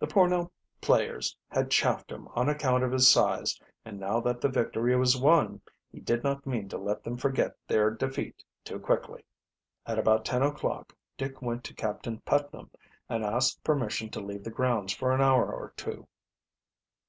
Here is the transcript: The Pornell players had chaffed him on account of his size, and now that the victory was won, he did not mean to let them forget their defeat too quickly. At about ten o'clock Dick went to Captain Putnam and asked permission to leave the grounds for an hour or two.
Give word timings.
The 0.00 0.08
Pornell 0.08 0.50
players 0.80 1.36
had 1.48 1.70
chaffed 1.70 2.10
him 2.10 2.26
on 2.34 2.48
account 2.48 2.82
of 2.82 2.90
his 2.90 3.08
size, 3.08 3.56
and 3.84 4.00
now 4.00 4.18
that 4.18 4.40
the 4.40 4.48
victory 4.48 4.96
was 4.96 5.16
won, 5.16 5.60
he 5.92 6.00
did 6.00 6.24
not 6.24 6.44
mean 6.44 6.68
to 6.70 6.76
let 6.76 7.04
them 7.04 7.16
forget 7.16 7.56
their 7.68 7.88
defeat 7.92 8.42
too 8.64 8.80
quickly. 8.80 9.24
At 9.86 9.96
about 9.96 10.24
ten 10.24 10.42
o'clock 10.42 10.92
Dick 11.16 11.40
went 11.40 11.62
to 11.66 11.74
Captain 11.74 12.18
Putnam 12.22 12.72
and 13.08 13.24
asked 13.24 13.62
permission 13.62 14.08
to 14.10 14.20
leave 14.20 14.42
the 14.42 14.50
grounds 14.50 14.92
for 14.92 15.12
an 15.12 15.20
hour 15.20 15.52
or 15.52 15.72
two. 15.76 16.08